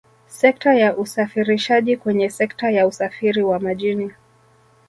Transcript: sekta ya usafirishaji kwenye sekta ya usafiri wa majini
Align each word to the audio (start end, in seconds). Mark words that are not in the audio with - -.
sekta 0.27 0.73
ya 0.73 0.97
usafirishaji 0.97 1.97
kwenye 1.97 2.29
sekta 2.29 2.69
ya 2.71 2.87
usafiri 2.87 3.43
wa 3.43 3.59
majini 3.59 4.11